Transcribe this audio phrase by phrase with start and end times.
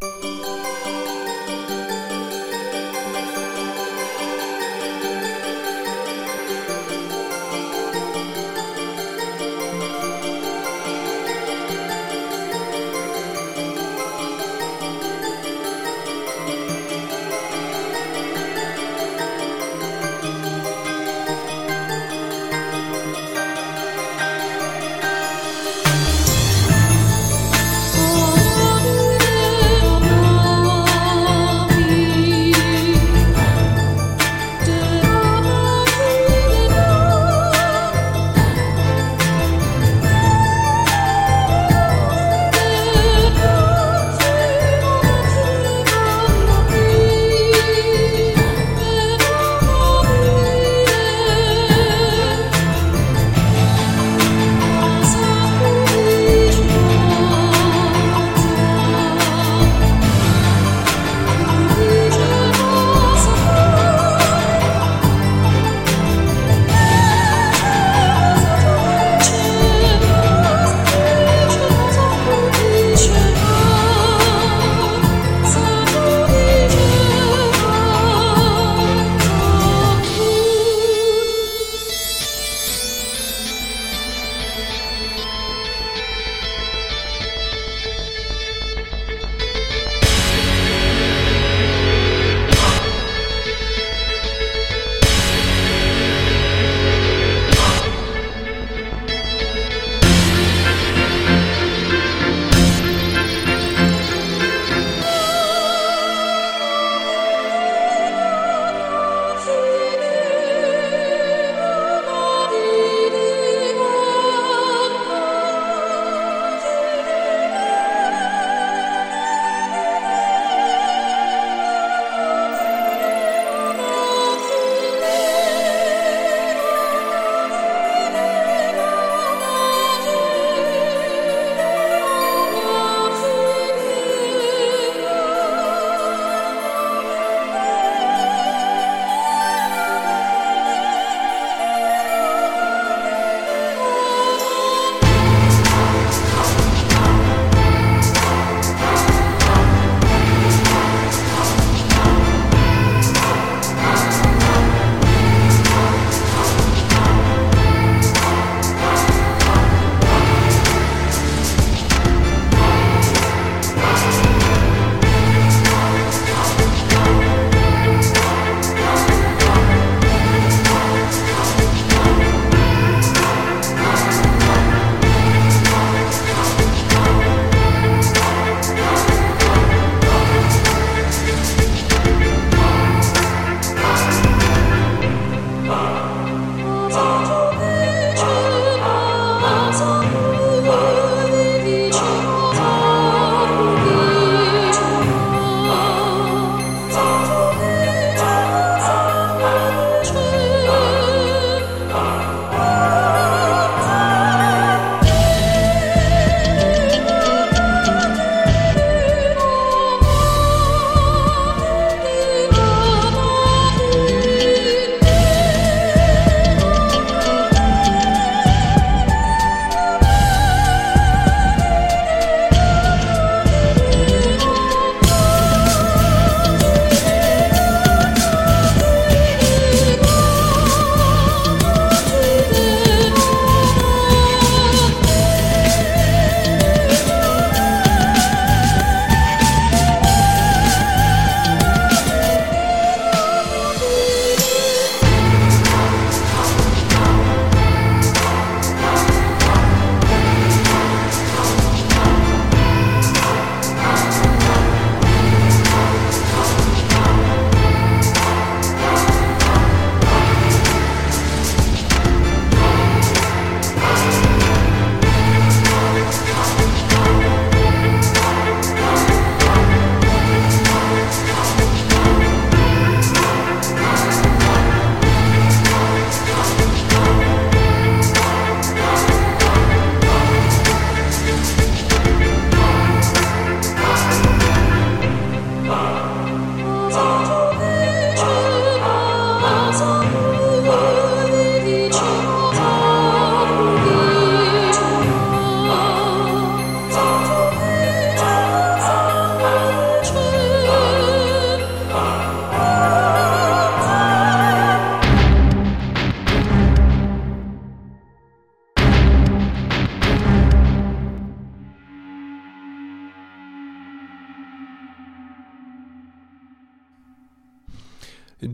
[0.00, 0.37] Oh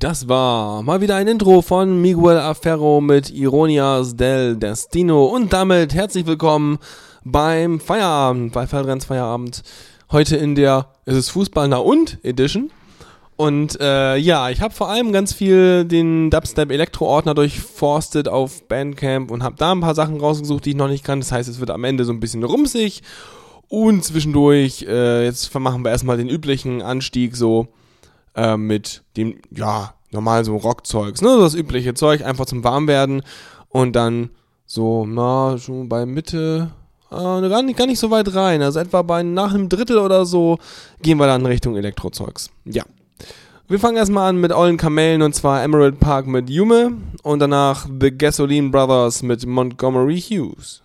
[0.05, 5.95] Das war mal wieder ein Intro von Miguel Aferro mit Ironias del Destino und damit
[5.95, 6.79] herzlich willkommen
[7.25, 9.63] beim Feierabend, bei Feldrenns Feierabend.
[10.13, 12.71] Heute in der, es ist Fußball na und Edition.
[13.37, 19.31] Und äh, ja, ich habe vor allem ganz viel den Dubstep Elektro-Ordner durchforstet auf Bandcamp
[19.31, 21.21] und habe da ein paar Sachen rausgesucht, die ich noch nicht kann.
[21.21, 23.01] Das heißt, es wird am Ende so ein bisschen rumsig.
[23.69, 27.69] Und zwischendurch, äh, jetzt machen wir erstmal den üblichen Anstieg so
[28.35, 33.23] äh, mit dem, ja, normal so Rockzeugs, ne, das übliche Zeug, einfach zum Warmwerden
[33.69, 34.31] und dann
[34.67, 36.71] so, na, schon bei Mitte,
[37.11, 40.25] äh, gar, nicht, gar nicht so weit rein, also etwa bei nach einem Drittel oder
[40.25, 40.59] so
[41.03, 42.51] gehen wir dann Richtung Elektrozeugs.
[42.65, 42.85] Ja.
[43.67, 47.87] Wir fangen erstmal an mit Ollen Kamellen und zwar Emerald Park mit Yume und danach
[48.01, 50.83] The Gasoline Brothers mit Montgomery Hughes.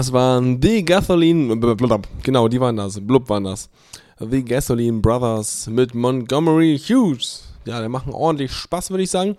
[0.00, 1.60] Das waren The Gasoline,
[2.22, 3.68] genau, die waren das, blub waren das.
[4.18, 7.42] The Gasoline Brothers mit Montgomery Hughes.
[7.66, 9.36] Ja, die machen ordentlich Spaß, würde ich sagen.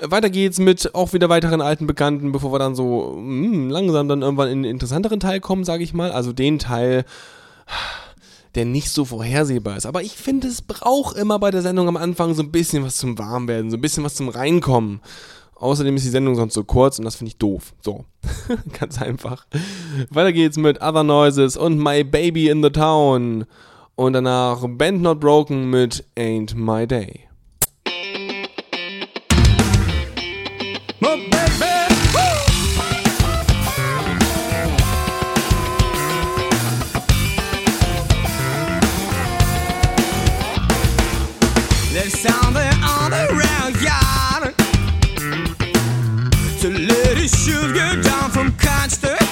[0.00, 4.22] Weiter geht's mit auch wieder weiteren alten Bekannten, bevor wir dann so mh, langsam dann
[4.22, 6.12] irgendwann in den interessanteren Teil kommen, sage ich mal.
[6.12, 7.04] Also den Teil,
[8.54, 9.86] der nicht so vorhersehbar ist.
[9.86, 12.94] Aber ich finde, es braucht immer bei der Sendung am Anfang so ein bisschen was
[12.94, 15.00] zum Warmwerden, so ein bisschen was zum Reinkommen.
[15.56, 17.72] Außerdem ist die Sendung sonst so kurz und das finde ich doof.
[17.80, 18.04] So,
[18.78, 19.46] ganz einfach.
[20.10, 23.46] Weiter geht's mit Other Noises und My Baby in the Town.
[23.94, 27.25] Und danach Band Not Broken mit Ain't My Day.
[46.72, 49.25] to let it shoot you down from constant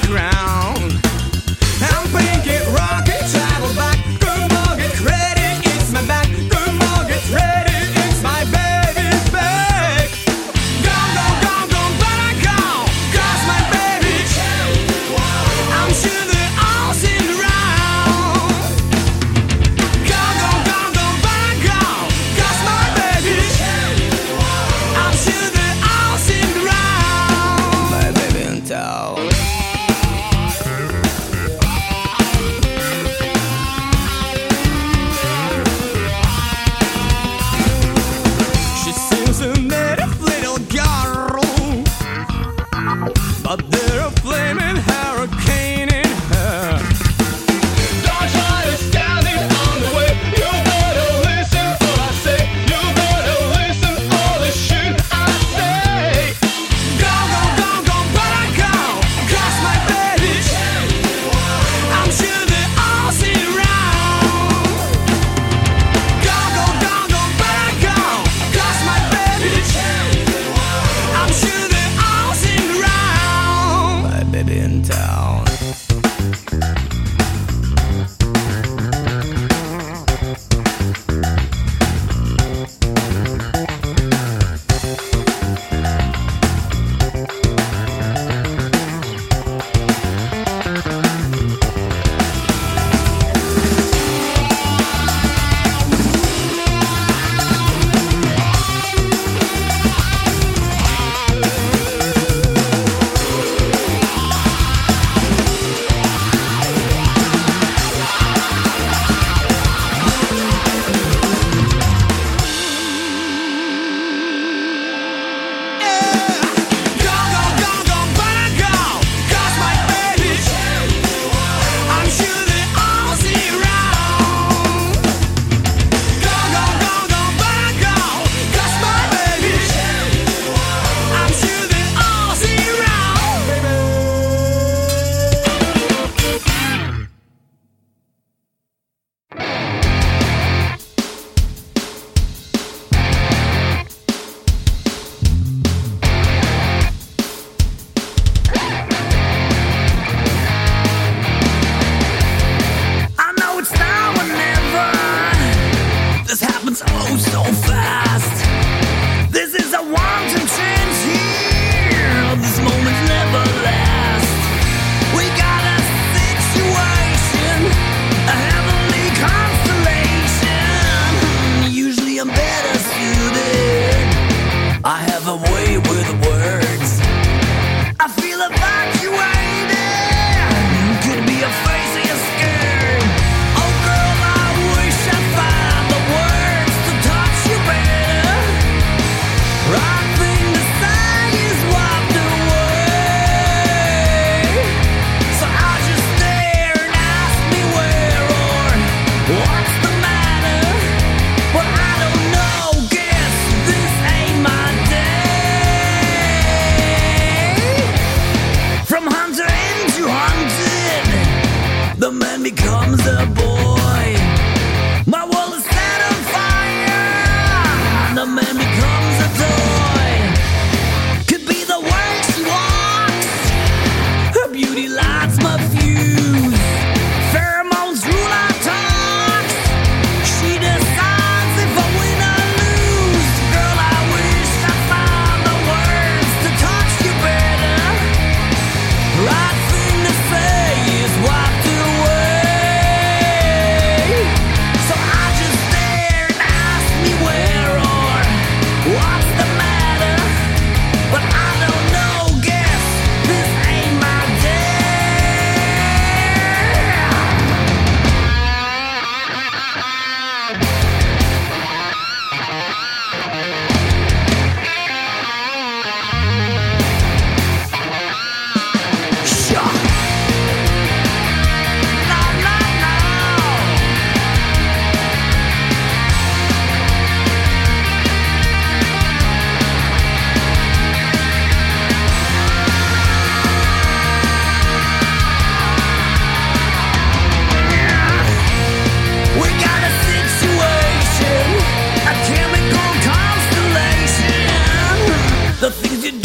[295.65, 296.24] the things you do.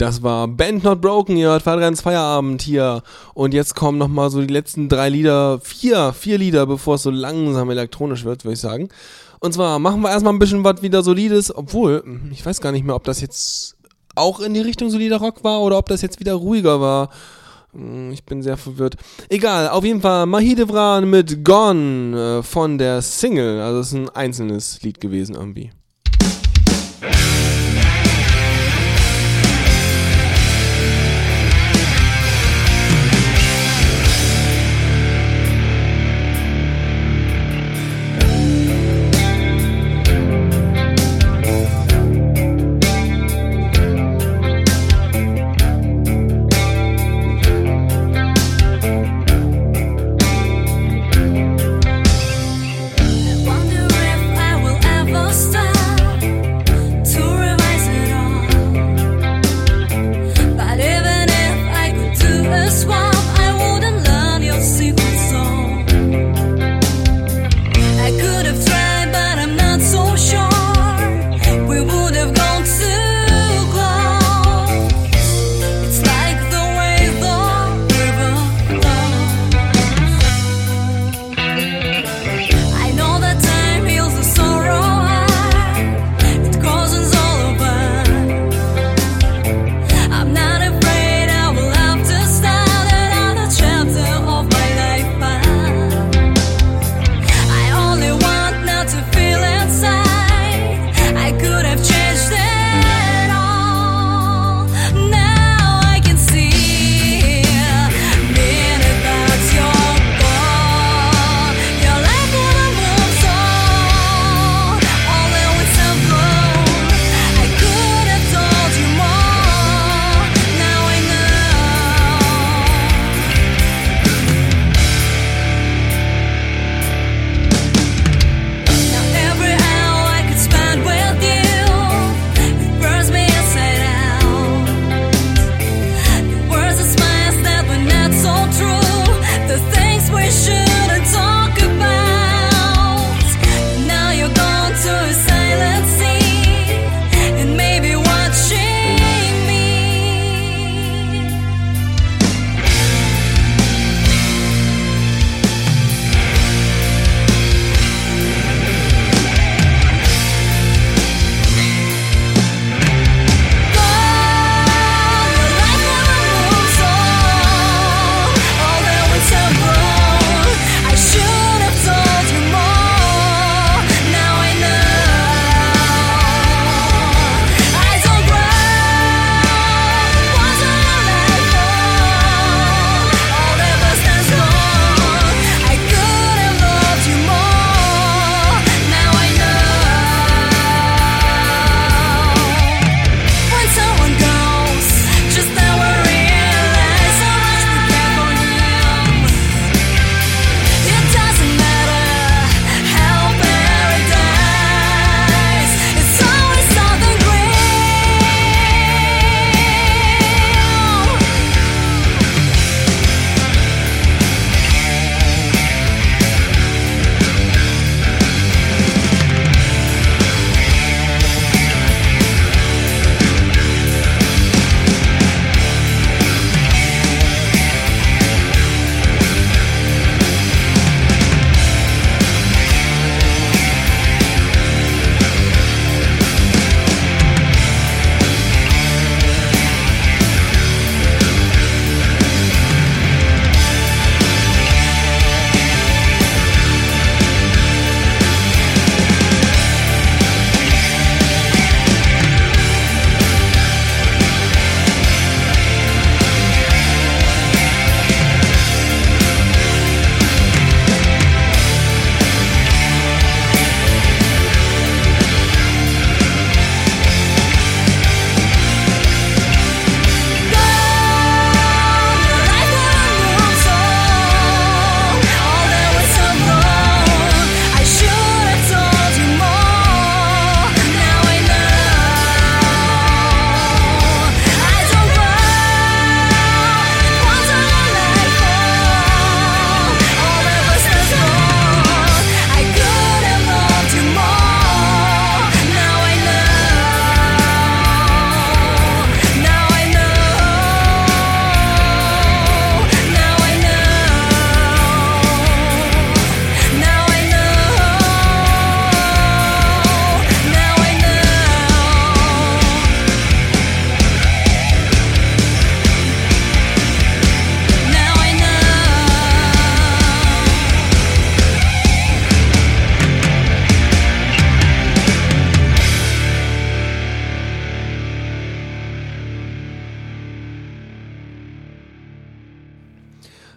[0.00, 3.02] das war Band Not Broken, ihr hört Fahrradrenns Feierabend hier.
[3.34, 7.10] Und jetzt kommen nochmal so die letzten drei Lieder, vier, vier Lieder, bevor es so
[7.10, 8.88] langsam elektronisch wird, würde ich sagen.
[9.40, 12.72] Und zwar machen wir erstmal ein bisschen was wieder Solides, obwohl, hm, ich weiß gar
[12.72, 13.76] nicht mehr, ob das jetzt
[14.14, 17.10] auch in die Richtung solider Rock war oder ob das jetzt wieder ruhiger war.
[17.72, 18.96] Hm, ich bin sehr verwirrt.
[19.28, 23.60] Egal, auf jeden Fall Mahidevran mit Gone äh, von der Single.
[23.60, 25.70] Also es ist ein einzelnes Lied gewesen irgendwie.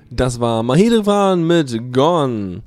[0.09, 2.63] Das war Mahedefan mit Gone.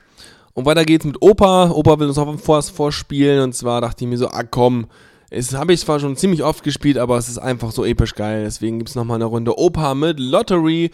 [0.55, 1.71] Und weiter geht's mit Opa.
[1.71, 3.43] Opa will uns auch was vorspielen.
[3.43, 4.87] Und zwar dachte ich mir so, ah komm,
[5.31, 8.45] es habe ich zwar schon ziemlich oft gespielt, aber es ist einfach so episch geil.
[8.45, 10.91] Deswegen gibt's nochmal eine Runde Opa mit Lottery.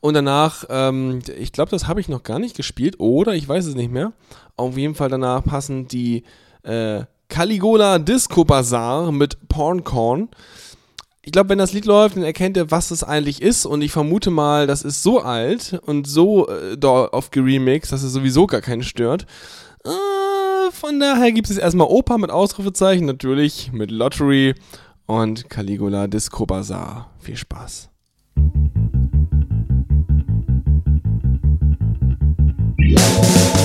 [0.00, 2.98] Und danach, ähm, ich glaube, das habe ich noch gar nicht gespielt.
[2.98, 4.12] Oder ich weiß es nicht mehr.
[4.56, 6.24] Auf jeden Fall danach passen die
[6.62, 10.28] äh, Caligola Disco Bazaar mit Porncorn
[11.24, 13.64] ich glaube, wenn das Lied läuft, dann erkennt er, was es eigentlich ist.
[13.64, 18.12] Und ich vermute mal, das ist so alt und so äh, oft geremixed, dass es
[18.12, 19.26] sowieso gar keinen stört.
[19.84, 24.54] Äh, von daher gibt es erstmal Opa mit Ausrufezeichen, natürlich mit Lottery
[25.06, 27.10] und Caligula Disco Bazaar.
[27.20, 27.88] Viel Spaß.
[32.96, 33.63] А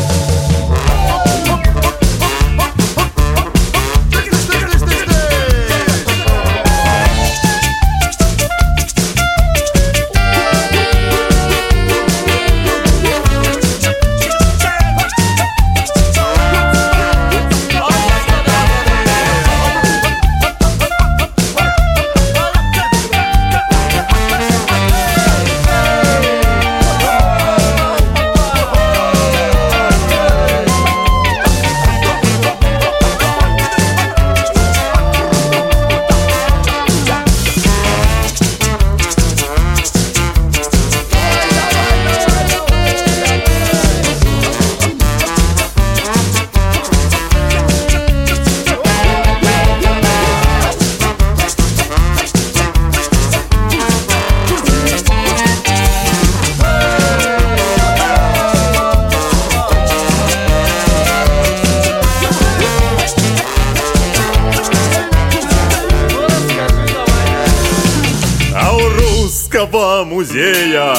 [69.59, 70.93] русского музея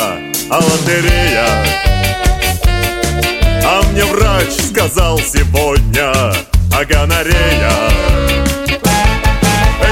[0.51, 1.47] а лотерея.
[3.65, 7.73] А мне врач сказал сегодня о гонорея.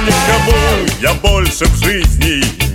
[0.06, 2.67] Никому я больше в жизни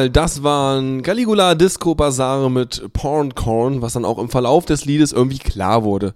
[0.00, 5.12] Jawohl, das waren Caligula Disco Bazaar mit Porncorn, was dann auch im Verlauf des Liedes
[5.12, 6.14] irgendwie klar wurde.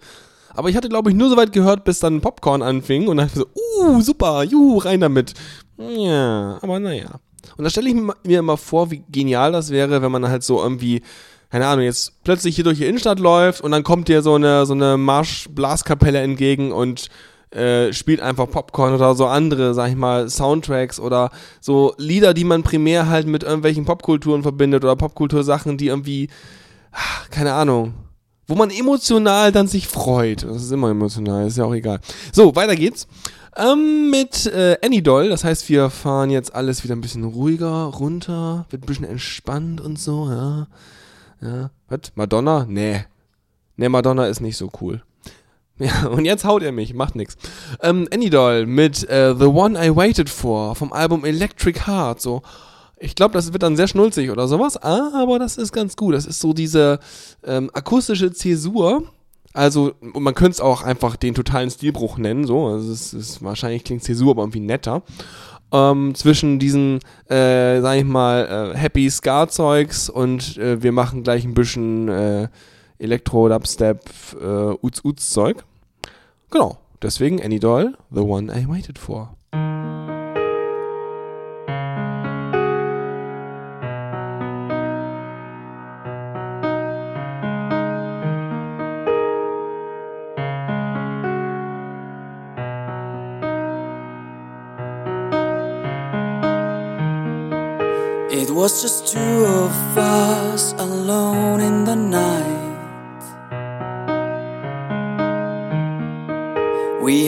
[0.55, 3.29] Aber ich hatte, glaube ich, nur so weit gehört, bis dann Popcorn anfing und dann
[3.29, 5.35] so, uh, super, juhu, rein damit.
[5.77, 7.21] Ja, aber naja.
[7.57, 10.63] Und da stelle ich mir immer vor, wie genial das wäre, wenn man halt so
[10.63, 11.03] irgendwie,
[11.51, 14.65] keine Ahnung, jetzt plötzlich hier durch die Innenstadt läuft und dann kommt dir so eine,
[14.65, 17.09] so eine Marsch-Blaskapelle entgegen und
[17.55, 21.31] äh, spielt einfach Popcorn oder so andere, sag ich mal, Soundtracks oder
[21.61, 26.29] so Lieder, die man primär halt mit irgendwelchen Popkulturen verbindet oder Popkultursachen, die irgendwie,
[26.93, 27.95] ah, keine Ahnung,
[28.47, 30.43] wo man emotional dann sich freut.
[30.43, 32.01] Das ist immer emotional, ist ja auch egal.
[32.33, 33.07] So, weiter geht's.
[33.57, 38.67] Ähm, mit äh, Anydoll, das heißt, wir fahren jetzt alles wieder ein bisschen ruhiger runter,
[38.71, 40.67] wird ein bisschen entspannt und so, ja.
[41.41, 41.71] Ja.
[41.89, 42.13] Was?
[42.17, 42.67] Madonna?
[42.69, 43.05] Nee.
[43.77, 45.03] Nee, Madonna ist nicht so cool.
[45.79, 47.37] Ja, und jetzt haut er mich, macht nix.
[47.83, 52.43] Ähm, Anydoll mit äh, The One I Waited For vom Album Electric Heart, so.
[52.97, 56.15] Ich glaube, das wird dann sehr schnulzig oder sowas, aber das ist ganz gut.
[56.15, 57.01] Das ist so diese
[57.45, 59.03] ähm, akustische Zäsur.
[59.53, 62.67] Also, man könnte es auch einfach den totalen Stilbruch nennen, so.
[62.67, 65.03] Also, es ist, wahrscheinlich klingt Zäsur aber irgendwie netter.
[65.73, 71.45] Ähm, zwischen diesen, äh, sag ich mal, äh, Happy Ska-Zeugs und äh, wir machen gleich
[71.45, 72.49] ein bisschen äh,
[72.99, 74.01] Elektro, Dubstep,
[74.41, 75.65] äh, Uts-Uts-Zeug.
[76.51, 79.35] Genau, deswegen Anydoll, The One I Waited For.
[98.31, 102.54] It was just two of us alone in the night.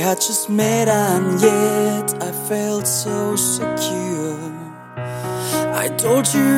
[0.06, 4.38] Had just met, and yet I felt so secure.
[5.74, 6.54] I told you,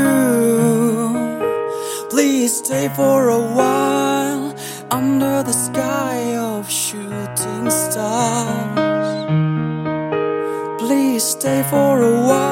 [2.11, 4.55] please stay for a while
[4.91, 8.77] under the sky of shooting stars.
[10.79, 12.48] Please stay for a while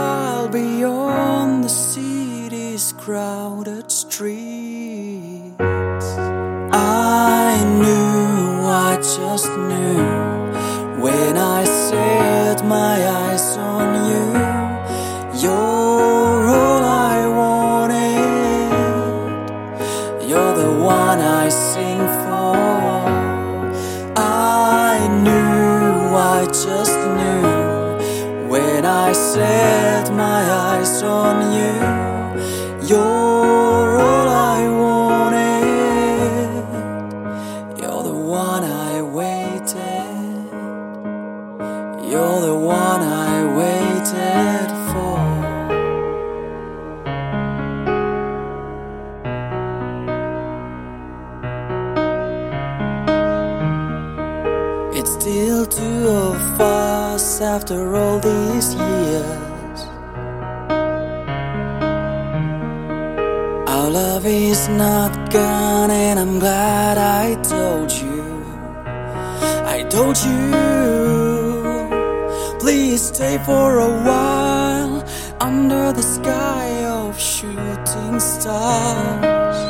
[73.47, 75.05] for a while
[75.41, 79.61] under the sky of shooting stars.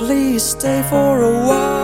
[0.00, 1.75] Please stay for a while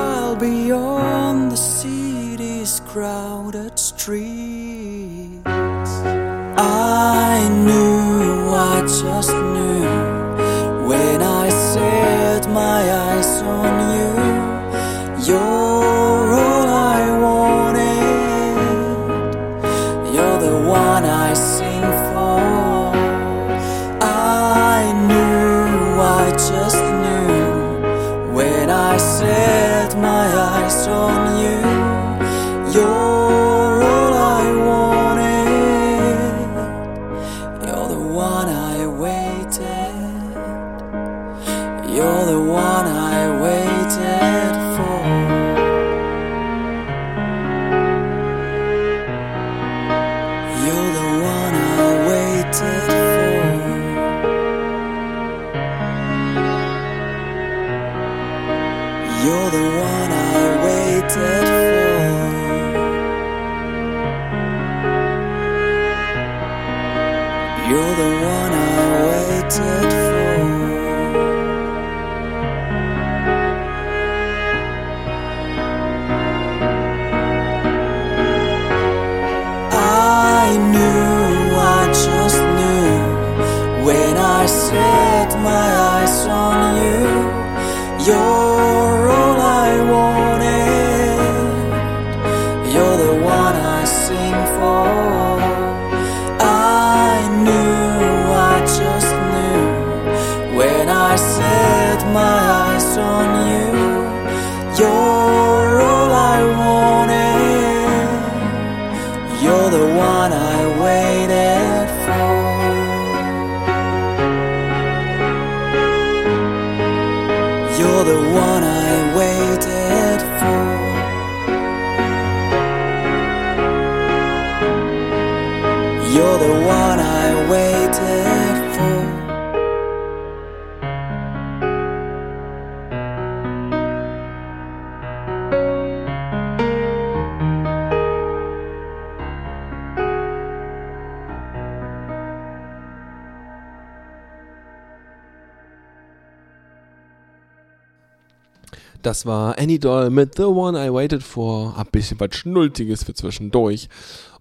[149.22, 151.78] Das war Annie Doll mit The One I Waited For.
[151.78, 153.88] Ein bisschen was Schnultiges für zwischendurch.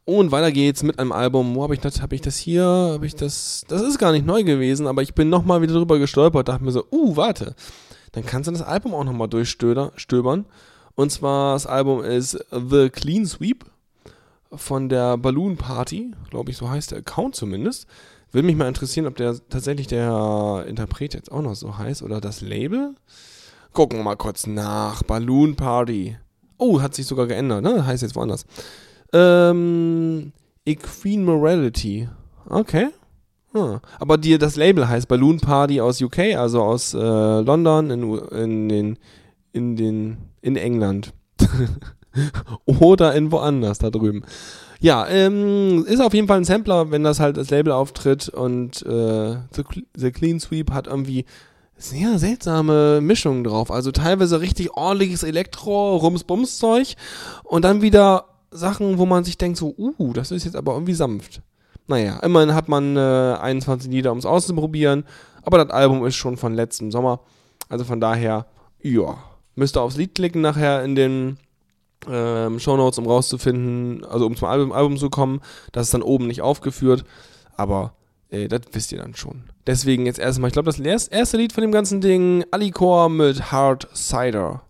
[0.05, 1.53] Und weiter geht's mit einem Album.
[1.53, 2.01] Wo habe ich das?
[2.01, 2.63] Habe ich das hier?
[2.63, 3.63] Habe ich das?
[3.67, 6.47] Das ist gar nicht neu gewesen, aber ich bin nochmal wieder drüber gestolpert.
[6.47, 7.53] Dachte mir so, uh, warte.
[8.13, 10.45] Dann kannst du das Album auch nochmal durchstöbern.
[10.95, 13.65] Und zwar, das Album ist The Clean Sweep
[14.51, 16.11] von der Balloon Party.
[16.31, 17.85] Glaube ich, so heißt der Account zumindest.
[18.31, 22.19] Würde mich mal interessieren, ob der tatsächlich der Interpret jetzt auch noch so heißt oder
[22.19, 22.95] das Label.
[23.73, 25.03] Gucken wir mal kurz nach.
[25.03, 26.17] Balloon Party.
[26.57, 27.85] Oh, hat sich sogar geändert, ne?
[27.85, 28.45] Heißt jetzt woanders.
[29.13, 30.33] Ähm,
[30.65, 32.09] Equine Morality.
[32.49, 32.89] Okay.
[33.53, 33.79] Hm.
[33.99, 38.69] Aber die, das Label heißt Balloon Party aus UK, also aus äh, London in, in
[38.69, 38.99] den
[39.53, 41.13] in den in England.
[42.65, 44.23] Oder in woanders da drüben.
[44.79, 48.83] Ja, ähm, ist auf jeden Fall ein Sampler, wenn das halt das Label auftritt und
[48.85, 49.37] äh,
[49.95, 51.25] The Clean Sweep hat irgendwie
[51.83, 53.71] sehr seltsame Mischungen drauf.
[53.71, 56.95] Also teilweise richtig ordentliches Elektro, Rums-Bums-Zeug
[57.43, 60.93] und dann wieder Sachen, wo man sich denkt so, uh, das ist jetzt aber irgendwie
[60.93, 61.41] sanft.
[61.87, 65.05] Naja, immerhin hat man äh, 21 Lieder, um es auszuprobieren,
[65.43, 67.21] aber das Album ist schon von letztem Sommer.
[67.69, 68.45] Also von daher,
[68.81, 69.17] ja,
[69.55, 71.37] müsst ihr aufs Lied klicken nachher in den
[72.07, 75.41] ähm, Shownotes, um rauszufinden, also um zum Album, Album zu kommen.
[75.71, 77.05] Das ist dann oben nicht aufgeführt,
[77.55, 77.93] aber
[78.31, 79.43] äh, das wisst ihr dann schon.
[79.67, 83.51] Deswegen jetzt erstmal, ich glaube, das erst- erste Lied von dem ganzen Ding, Alicor mit
[83.51, 84.63] Hard Cider.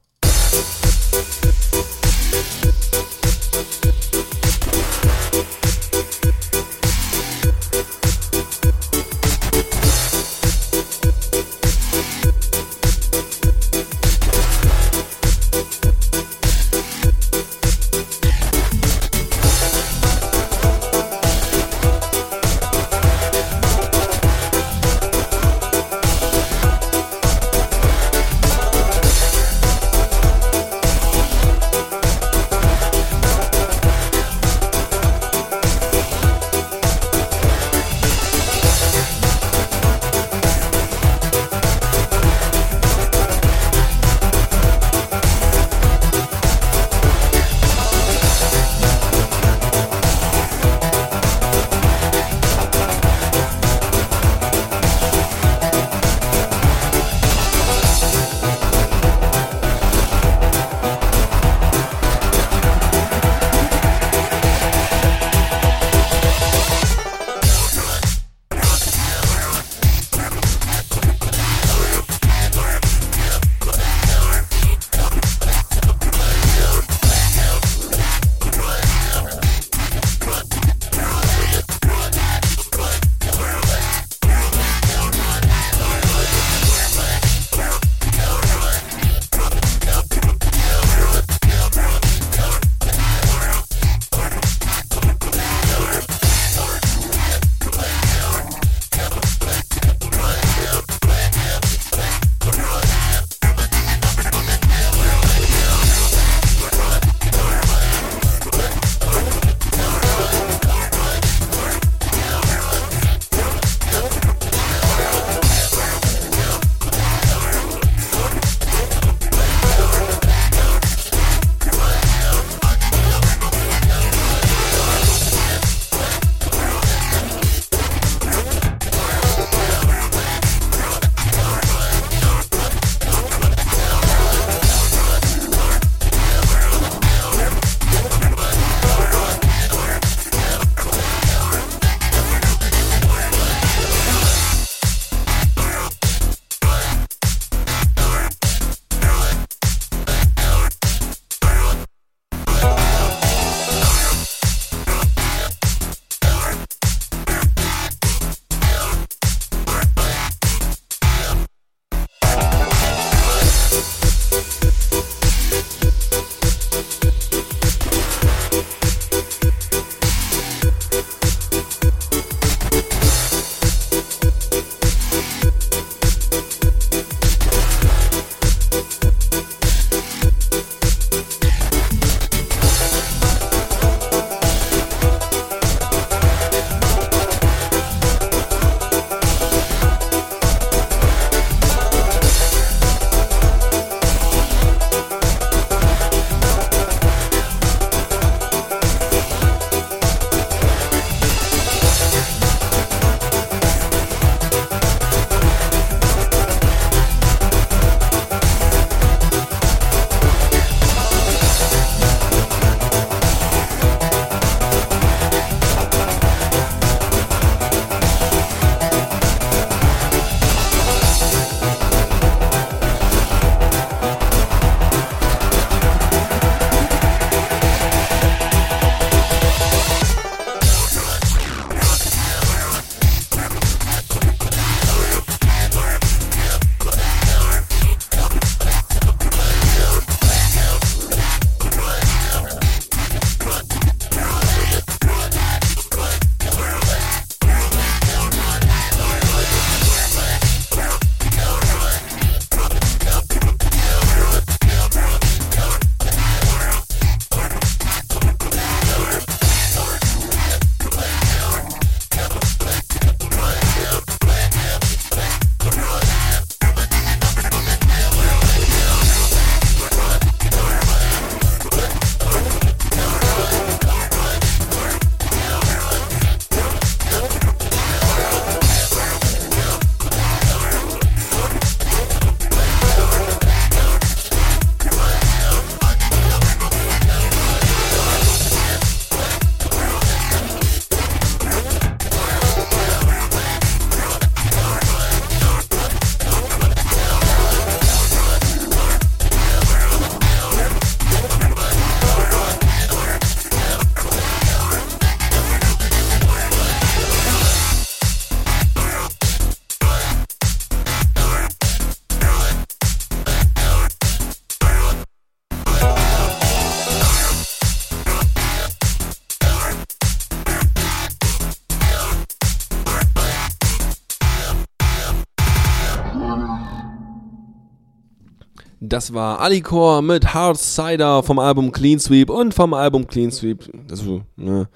[328.92, 333.72] Das war Alicor mit Hard Cider vom Album Clean Sweep und vom Album Clean Sweep.
[333.90, 334.68] Also, ne,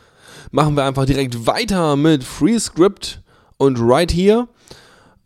[0.51, 3.21] machen wir einfach direkt weiter mit Free Script
[3.57, 4.47] und Right Here.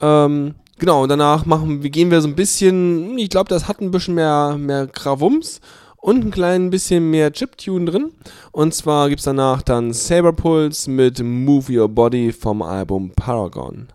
[0.01, 3.91] Ähm, genau, und danach machen, gehen wir so ein bisschen, ich glaube, das hat ein
[3.91, 5.61] bisschen mehr, mehr Krawums
[5.97, 8.11] und ein klein bisschen mehr Chiptune drin.
[8.51, 13.89] Und zwar gibt es danach dann Saber Pulse mit Move Your Body vom Album Paragon.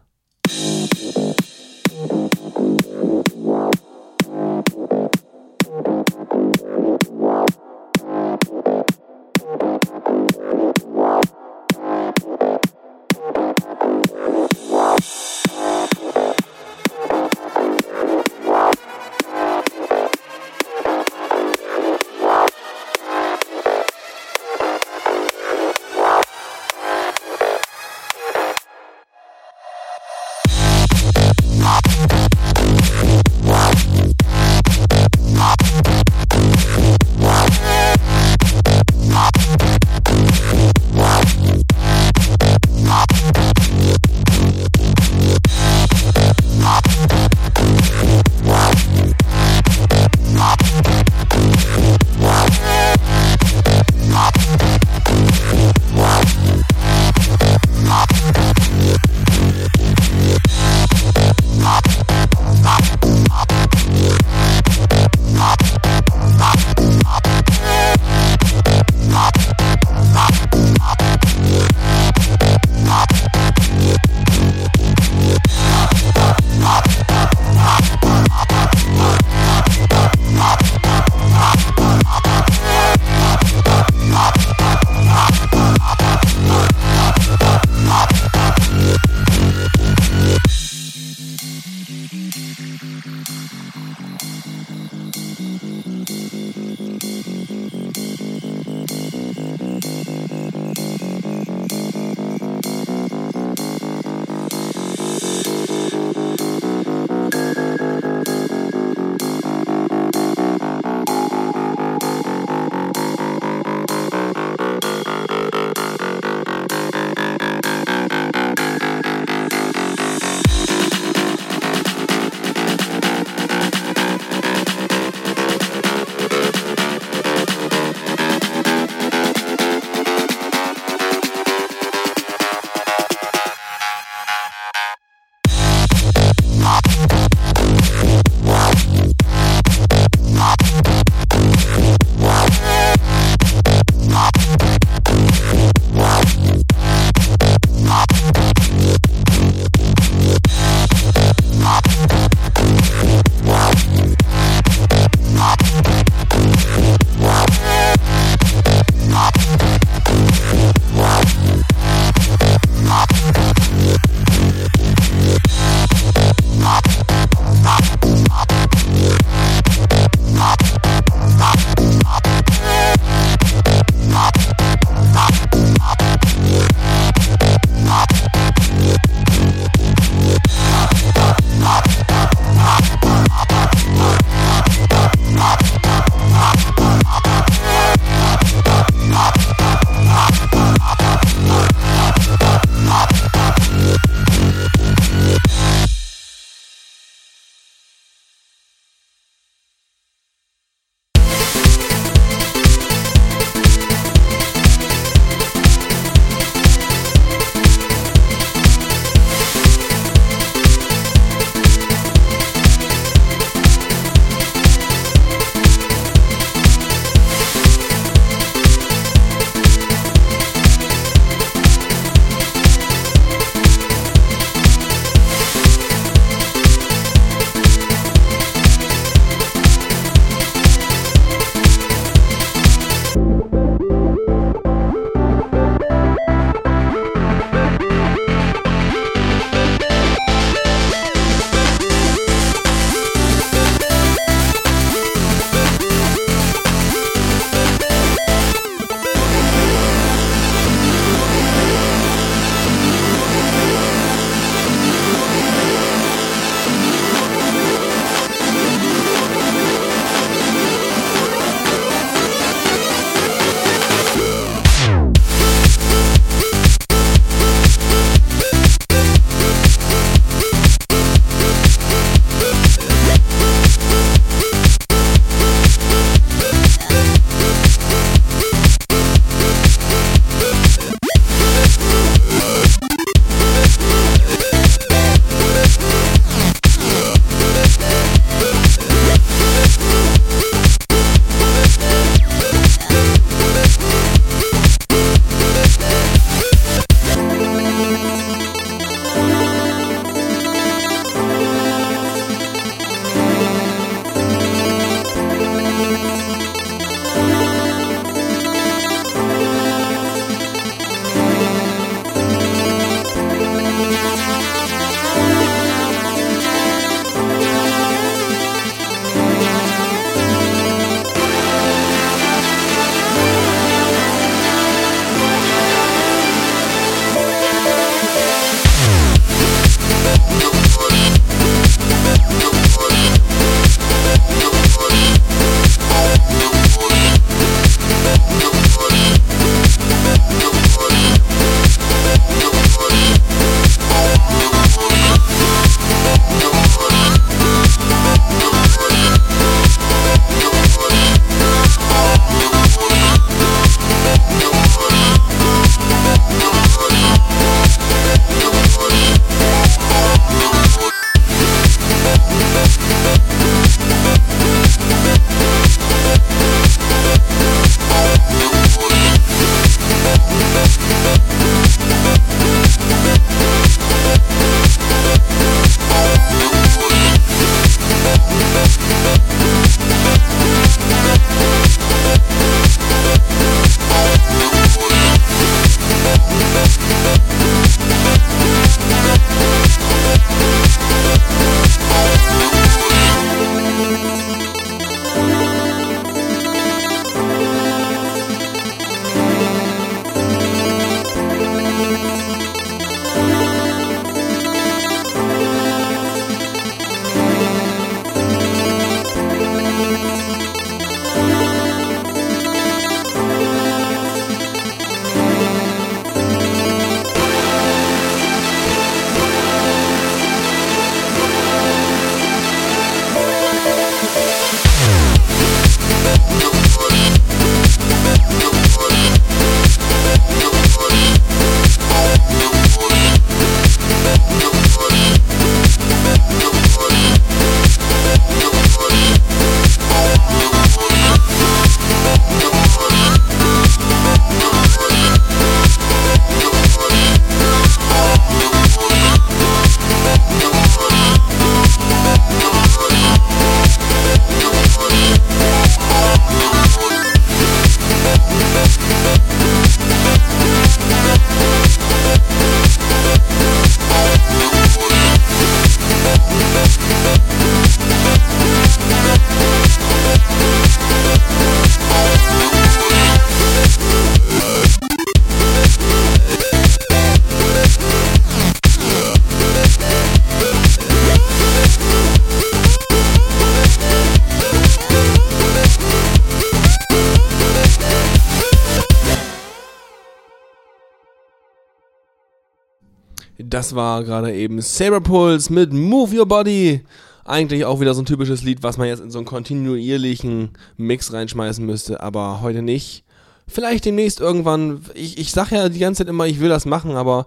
[493.54, 496.82] Das war gerade eben Saber Pulse mit Move Your Body.
[497.24, 501.12] Eigentlich auch wieder so ein typisches Lied, was man jetzt in so einen kontinuierlichen Mix
[501.12, 503.04] reinschmeißen müsste, aber heute nicht.
[503.46, 504.80] Vielleicht demnächst irgendwann.
[504.94, 507.26] Ich, ich sag ja die ganze Zeit immer, ich will das machen, aber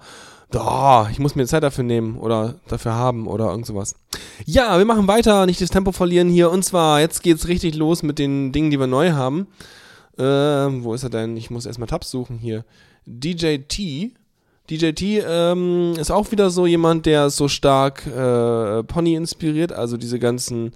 [0.54, 3.96] oh, ich muss mir Zeit dafür nehmen oder dafür haben oder irgend sowas.
[4.46, 6.52] Ja, wir machen weiter, nicht das Tempo verlieren hier.
[6.52, 9.48] Und zwar, jetzt geht's richtig los mit den Dingen, die wir neu haben.
[10.18, 11.38] Ähm, wo ist er denn?
[11.38, 12.66] Ich muss erstmal Tabs suchen hier.
[13.06, 14.12] DJ T.
[14.70, 19.96] DJ T ähm, ist auch wieder so jemand, der so stark äh, Pony inspiriert, also
[19.96, 20.74] diese ganzen,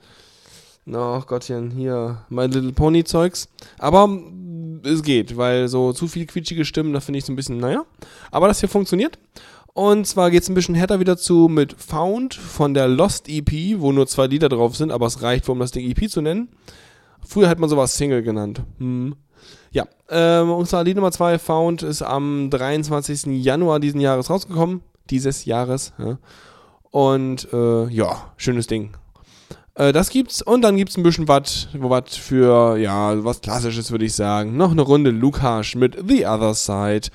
[0.85, 3.49] na oh Gottchen, hier, My Little Pony Zeugs.
[3.79, 7.35] Aber mm, es geht, weil so zu viel quietschige Stimmen, da finde ich so ein
[7.35, 7.83] bisschen, naja.
[8.31, 9.19] Aber das hier funktioniert.
[9.73, 13.91] Und zwar geht's ein bisschen härter wieder zu mit Found von der Lost EP, wo
[13.91, 16.49] nur zwei Lieder drauf sind, aber es reicht, um das Ding EP zu nennen.
[17.25, 18.63] Früher hat man sowas Single genannt.
[18.79, 19.15] Hm.
[19.71, 23.43] Ja, ähm, unser Lied Nummer 2, Found, ist am 23.
[23.43, 24.81] Januar diesen Jahres rausgekommen.
[25.09, 25.93] Dieses Jahres.
[25.97, 26.17] Ja.
[26.91, 28.91] Und äh, ja, schönes Ding.
[29.75, 30.41] Äh, das gibt's.
[30.41, 34.57] Und dann gibt's ein bisschen was, was für, ja, was Klassisches, würde ich sagen.
[34.57, 37.07] Noch eine Runde Lukas mit The Other Side.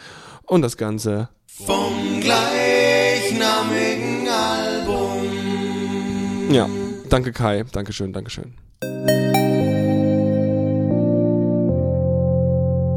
[0.45, 5.23] Und das Ganze vom gleichnamigen Album.
[6.51, 6.69] Ja,
[7.09, 7.65] danke Kai.
[7.73, 8.55] Dankeschön, Dankeschön.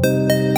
[0.02, 0.49] Música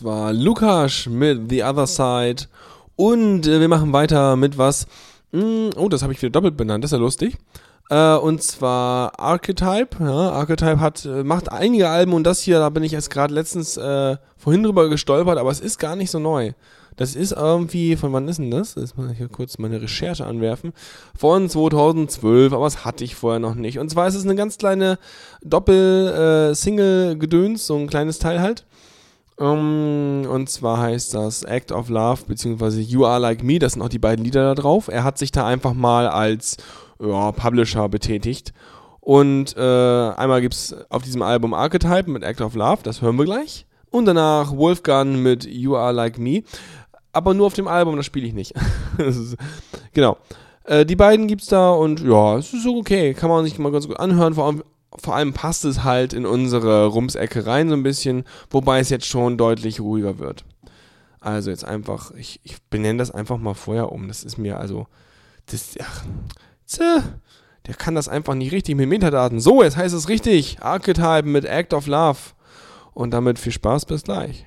[0.00, 2.44] Das war Lukas mit The Other Side.
[2.96, 4.86] Und äh, wir machen weiter mit was.
[5.30, 6.82] Hm, oh, das habe ich wieder doppelt benannt.
[6.82, 7.36] Das ist ja lustig.
[7.90, 10.02] Äh, und zwar Archetype.
[10.02, 13.34] Ja, Archetype hat, äh, macht einige Alben und das hier, da bin ich erst gerade
[13.34, 16.52] letztens äh, vorhin drüber gestolpert, aber es ist gar nicht so neu.
[16.96, 18.76] Das ist irgendwie, von wann ist denn das?
[18.76, 20.72] Jetzt muss ich hier kurz meine Recherche anwerfen.
[21.14, 23.78] Von 2012, aber das hatte ich vorher noch nicht.
[23.78, 24.98] Und zwar ist es eine ganz kleine
[25.42, 28.64] Doppel-Single-Gedöns, so ein kleines Teil halt.
[29.40, 33.58] Um, und zwar heißt das Act of Love beziehungsweise You Are Like Me.
[33.58, 34.88] Das sind auch die beiden Lieder da drauf.
[34.88, 36.58] Er hat sich da einfach mal als
[37.02, 38.52] ja, Publisher betätigt.
[39.00, 39.60] Und äh,
[40.10, 43.64] einmal gibt es auf diesem Album Archetype mit Act of Love, das hören wir gleich.
[43.90, 46.42] Und danach Wolfgang mit You Are Like Me.
[47.12, 48.54] Aber nur auf dem Album, das spiele ich nicht.
[49.92, 50.18] Genau.
[50.64, 53.14] Äh, die beiden gibt's da und ja, es ist so okay.
[53.14, 54.34] Kann man sich mal ganz gut anhören.
[54.34, 54.62] Vor allem,
[54.98, 59.06] vor allem passt es halt in unsere Rumsecke rein so ein bisschen, wobei es jetzt
[59.06, 60.44] schon deutlich ruhiger wird.
[61.20, 64.08] Also jetzt einfach, ich, ich benenne das einfach mal vorher um.
[64.08, 64.86] Das ist mir also,
[65.46, 66.04] das, ach,
[66.66, 67.02] tse,
[67.66, 69.38] der kann das einfach nicht richtig mit Metadaten.
[69.38, 70.60] So, jetzt heißt es richtig.
[70.60, 72.18] Archetype mit Act of Love.
[72.92, 74.46] Und damit viel Spaß, bis gleich.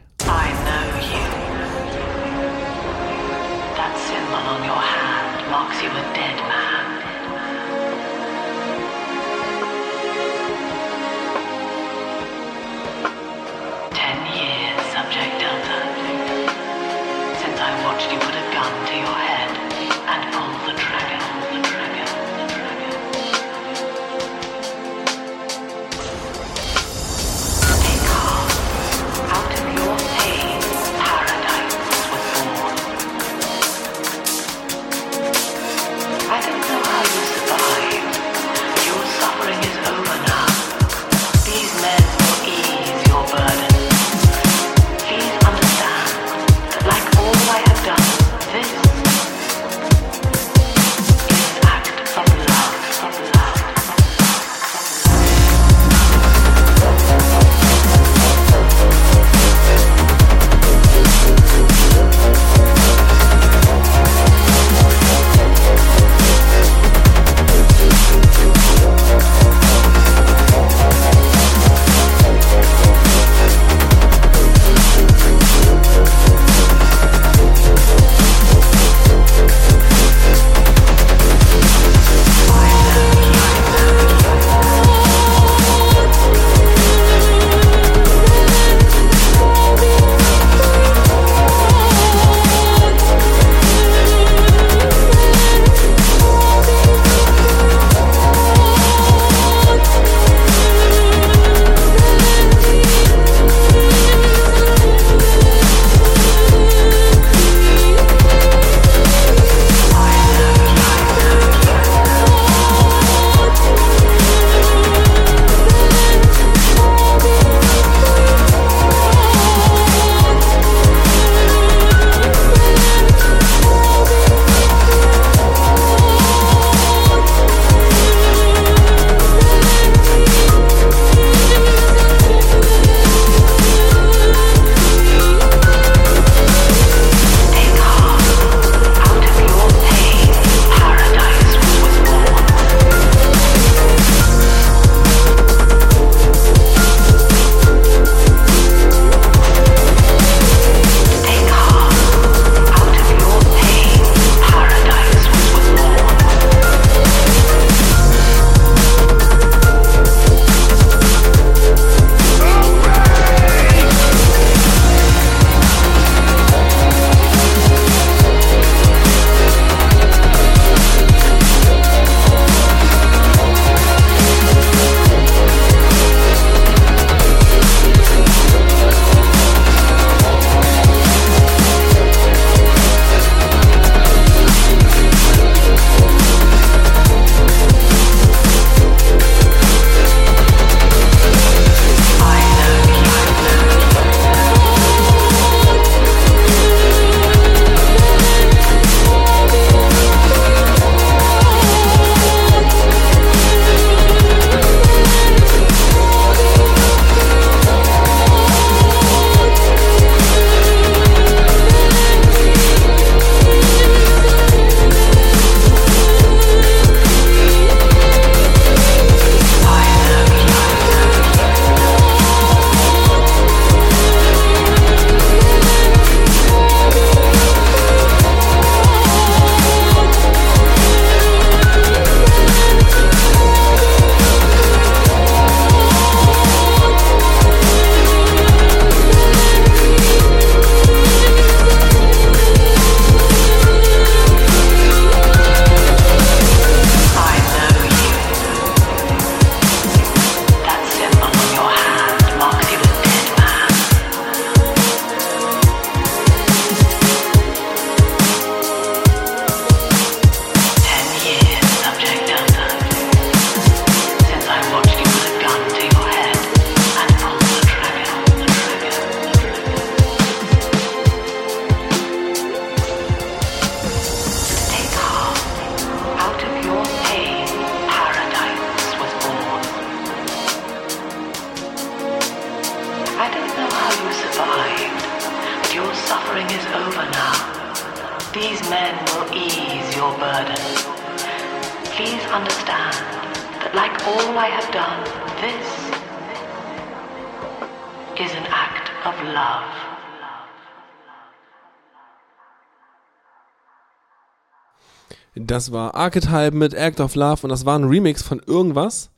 [305.63, 309.11] Das war Archetype mit Act of Love und das war ein Remix von irgendwas.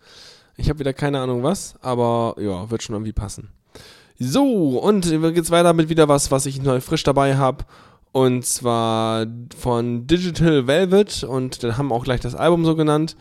[0.57, 3.49] Ich habe wieder keine Ahnung was, aber ja, wird schon irgendwie passen.
[4.19, 7.65] So, und geht's weiter mit wieder was, was ich neu frisch dabei habe.
[8.11, 9.25] Und zwar
[9.57, 13.15] von Digital Velvet und dann haben auch gleich das Album so genannt.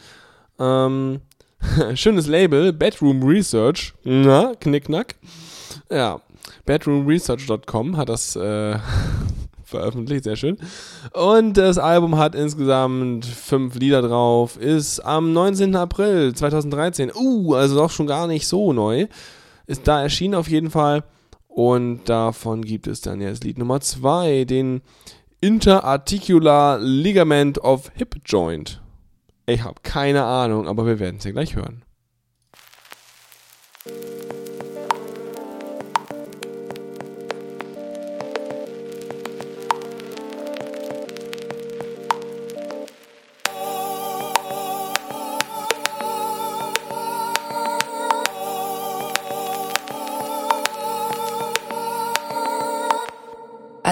[0.59, 1.23] Ähm,
[1.95, 3.95] schönes Label, Bedroom Research.
[4.05, 5.15] Na, knickknack.
[5.91, 6.21] Ja,
[6.67, 8.79] bedroomresearch.com hat das äh,
[9.75, 10.57] veröffentlicht, sehr schön.
[11.13, 15.75] Und das Album hat insgesamt fünf Lieder drauf, ist am 19.
[15.77, 19.07] April 2013, uh, also doch schon gar nicht so neu,
[19.67, 21.05] ist da erschienen auf jeden Fall.
[21.49, 24.83] Und davon gibt es dann jetzt Lied Nummer 2, den
[25.41, 28.81] Interarticular Ligament of Hip Joint.
[29.47, 31.85] Ich habe keine Ahnung, aber wir werden es ja gleich hören.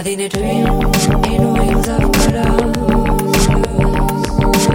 [0.03, 2.13] I think a dream in wings of.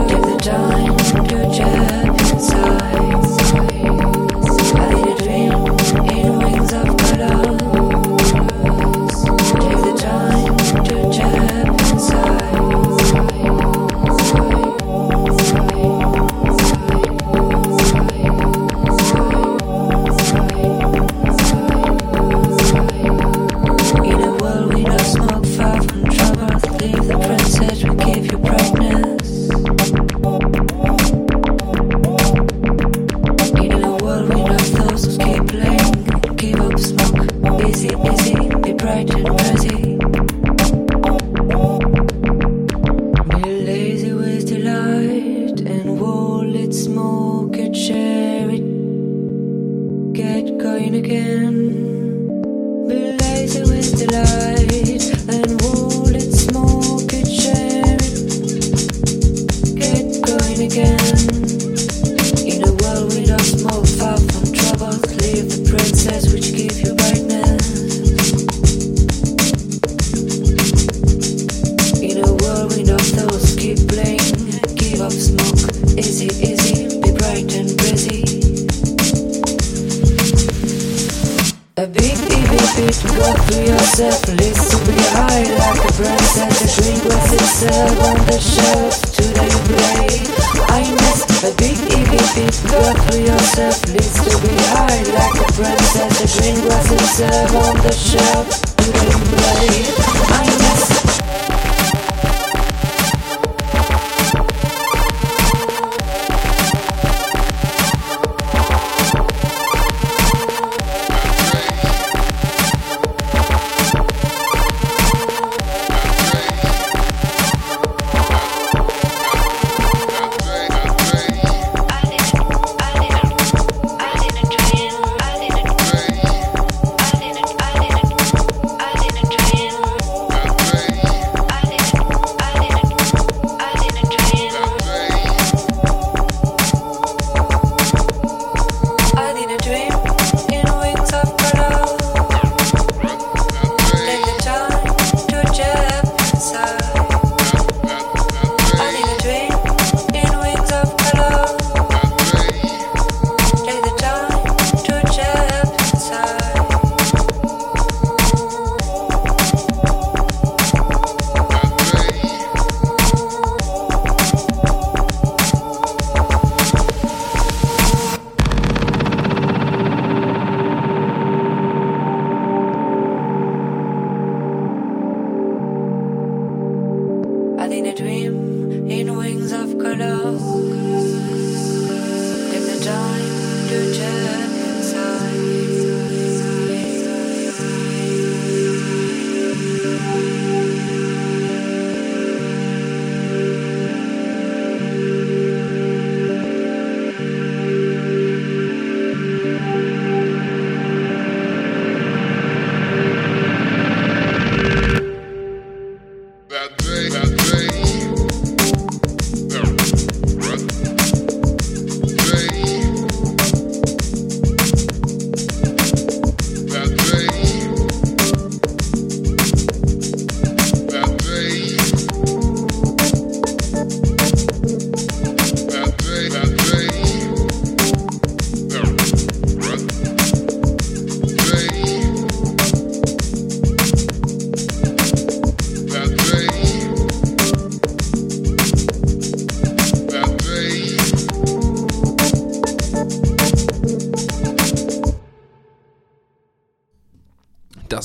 [0.08, 1.97] Take the time to jab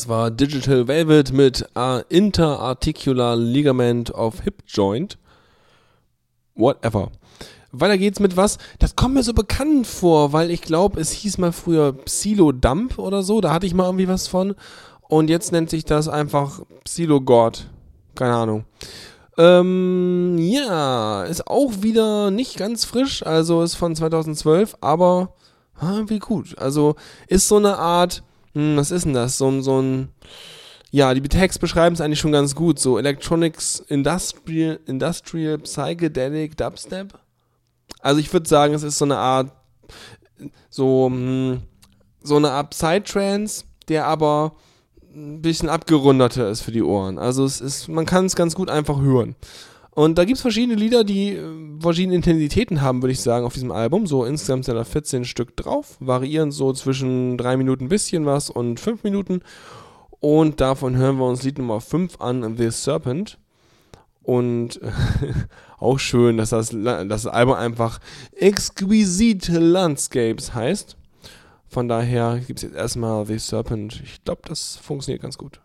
[0.03, 1.65] Das war Digital Velvet mit
[2.09, 5.17] Interarticular Ligament of Hip Joint.
[6.57, 7.13] Whatever.
[7.71, 8.59] Weiter geht's mit was?
[8.81, 12.99] Das kommt mir so bekannt vor, weil ich glaube, es hieß mal früher Psilo Dump
[12.99, 13.41] oder so.
[13.41, 14.57] Da hatte ich mal irgendwie was von.
[15.03, 17.69] Und jetzt nennt sich das einfach Psilo God.
[18.17, 18.65] Keine Ahnung.
[19.39, 25.37] Ähm, ja, ist auch wieder nicht ganz frisch, also ist von 2012, aber
[25.79, 26.59] ah, wie gut.
[26.59, 26.97] Also
[27.29, 28.25] ist so eine Art,
[28.55, 29.39] hm, was ist denn das?
[29.39, 30.09] So, so ein,
[30.91, 32.79] ja, die Tags beschreiben es eigentlich schon ganz gut.
[32.79, 37.19] So Electronics Industrial, Industrial Psychedelic Dubstep.
[38.01, 39.53] Also ich würde sagen, es ist so eine Art,
[40.69, 41.63] so, hm,
[42.23, 44.53] so eine Art Psytrance, der aber
[45.15, 47.19] ein bisschen abgerundeter ist für die Ohren.
[47.19, 49.37] Also es ist, man kann es ganz gut einfach hören.
[49.95, 51.43] Und da gibt es verschiedene Lieder, die äh,
[51.79, 54.07] verschiedene Intensitäten haben, würde ich sagen, auf diesem Album.
[54.07, 58.81] So insgesamt sind da 14 Stück drauf, variieren so zwischen 3 Minuten bisschen was und
[58.81, 59.43] 5 Minuten.
[60.19, 63.39] Und davon hören wir uns Lied Nummer 5 an, The Serpent.
[64.23, 64.81] Und
[65.79, 67.99] auch schön, dass das, dass das Album einfach
[68.37, 70.97] Exquisite Landscapes heißt.
[71.67, 74.01] Von daher gibt es jetzt erstmal The Serpent.
[74.05, 75.61] Ich glaube, das funktioniert ganz gut.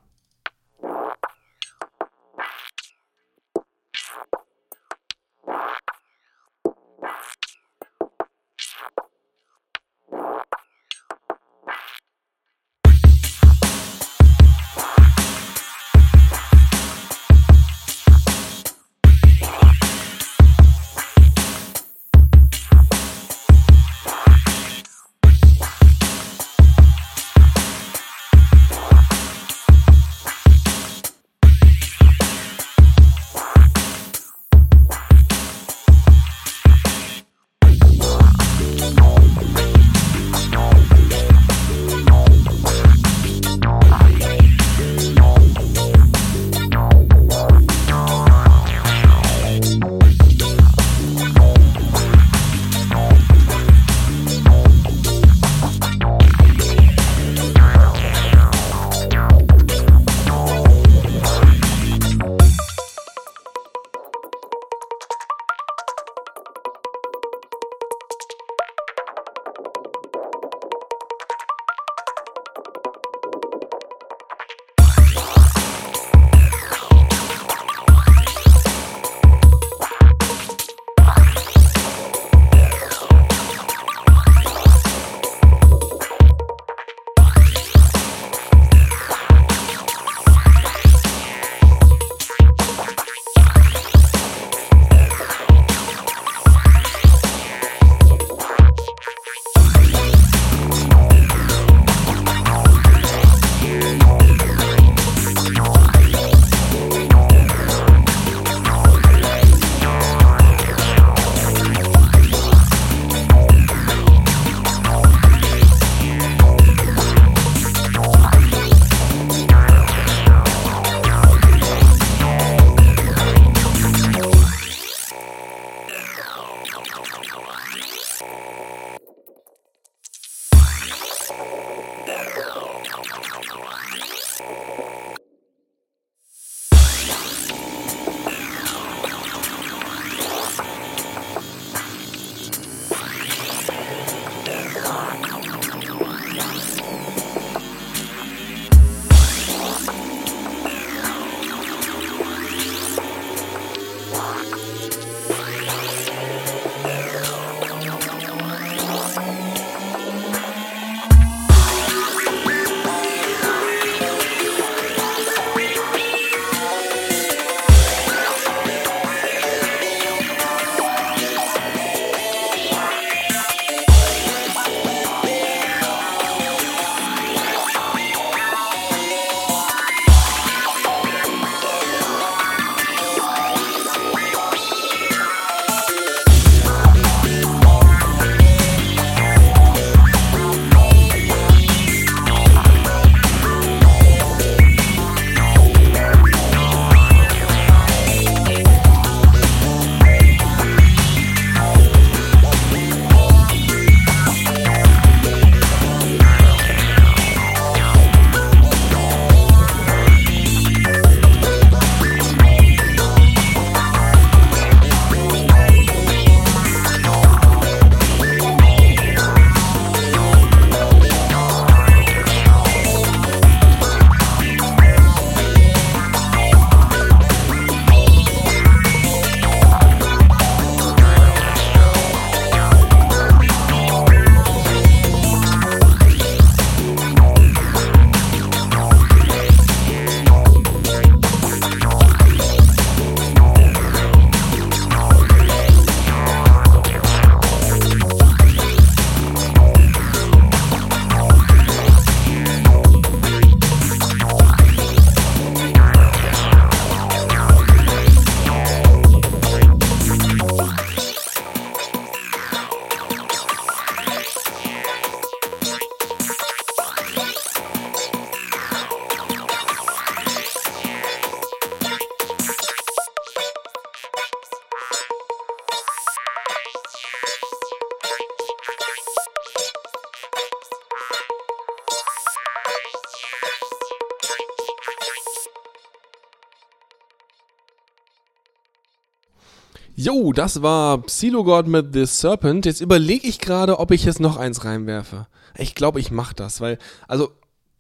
[290.07, 292.65] Jo, das war Psilogod mit The Serpent.
[292.65, 295.27] Jetzt überlege ich gerade, ob ich jetzt noch eins reinwerfe.
[295.57, 296.77] Ich glaube, ich mache das, weil,
[297.09, 297.31] also,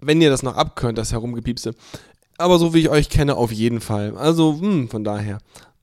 [0.01, 1.73] wenn ihr das noch abkönnt, das Herumgepiepse.
[2.37, 4.17] Aber so wie ich euch kenne, auf jeden Fall.
[4.17, 5.37] Also, hm, von daher.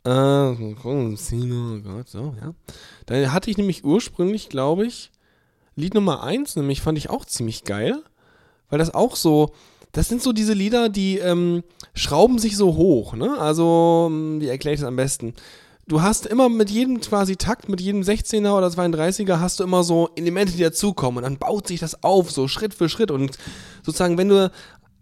[0.04, 2.52] Äh, Psilogod, so, ja.
[3.06, 5.12] Da hatte ich nämlich ursprünglich, glaube ich,
[5.76, 8.02] Lied Nummer eins, nämlich fand ich auch ziemlich geil,
[8.68, 9.54] weil das auch so,
[9.92, 11.62] das sind so diese Lieder, die ähm,
[11.94, 13.38] schrauben sich so hoch, ne?
[13.38, 15.32] Also, hm, wie erkläre ich das am besten?
[15.86, 19.84] Du hast immer mit jedem quasi Takt, mit jedem 16er oder 32er hast du immer
[19.84, 23.36] so Elemente, die dazukommen und dann baut sich das auf, so Schritt für Schritt und
[23.82, 24.50] sozusagen, wenn du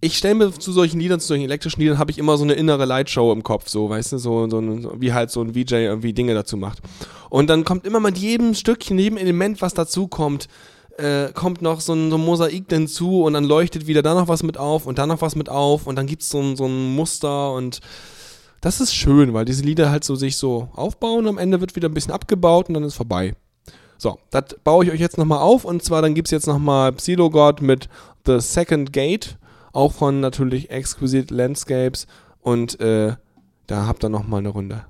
[0.04, 2.54] ich stelle mir zu solchen Liedern, zu solchen elektrischen Liedern, habe ich immer so eine
[2.54, 4.60] innere Lightshow im Kopf, so, weißt du, so, so
[4.98, 6.80] wie halt so ein VJ irgendwie Dinge dazu macht.
[7.30, 10.48] Und dann kommt immer mit jedem Stückchen, jedem Element, was dazu kommt,
[10.98, 14.26] äh, kommt noch so ein, so ein Mosaik hinzu und dann leuchtet wieder da noch
[14.26, 16.96] was mit auf und da noch was mit auf und dann gibt's so so ein
[16.96, 17.80] Muster und
[18.62, 21.88] das ist schön, weil diese Lieder halt so sich so aufbauen, am Ende wird wieder
[21.88, 23.34] ein bisschen abgebaut und dann ist vorbei.
[23.98, 27.60] So, das baue ich euch jetzt nochmal auf und zwar dann gibt's jetzt nochmal Psilogod
[27.60, 27.88] mit
[28.24, 29.36] The Second Gate,
[29.72, 32.06] auch von natürlich Exquisite Landscapes
[32.40, 33.16] und äh,
[33.66, 34.84] da habt ihr nochmal eine Runde.